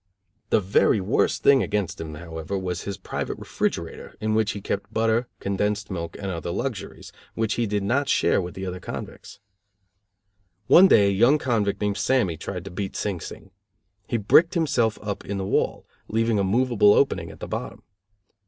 The 0.49 0.59
very 0.59 0.99
worst 0.99 1.43
thing 1.43 1.61
against 1.61 2.01
him, 2.01 2.15
however, 2.15 2.57
was 2.57 2.85
his 2.85 2.97
private 2.97 3.37
refrigerator 3.37 4.15
in 4.19 4.33
which 4.33 4.53
he 4.53 4.59
kept 4.59 4.91
butter, 4.91 5.27
condensed 5.39 5.91
milk 5.91 6.17
and 6.17 6.31
other 6.31 6.49
luxuries, 6.49 7.11
which 7.35 7.53
he 7.53 7.67
did 7.67 7.83
not 7.83 8.09
share 8.09 8.41
with 8.41 8.55
the 8.55 8.65
other 8.65 8.79
convicts. 8.79 9.39
One 10.65 10.87
day 10.87 11.09
a 11.09 11.13
young 11.13 11.37
convict 11.37 11.79
named 11.81 11.97
Sammy, 11.97 12.35
tried 12.35 12.65
to 12.65 12.71
beat 12.71 12.95
Sing 12.95 13.19
Sing. 13.19 13.51
He 14.07 14.17
bricked 14.17 14.55
himself 14.55 14.97
up 15.03 15.23
in 15.23 15.37
the 15.37 15.45
wall, 15.45 15.85
leaving 16.07 16.39
a 16.39 16.43
movable 16.43 16.95
opening 16.95 17.29
at 17.29 17.39
the 17.39 17.47
bottom. 17.47 17.83